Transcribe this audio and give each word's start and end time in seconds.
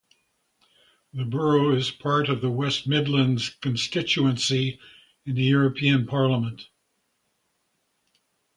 The 1.13 1.25
borough 1.25 1.75
is 1.75 1.91
part 1.91 2.27
of 2.27 2.41
the 2.41 2.49
West 2.49 2.87
Midlands 2.87 3.49
constituency 3.61 4.79
in 5.27 5.35
the 5.35 5.43
European 5.43 6.07
Parliament. 6.07 6.69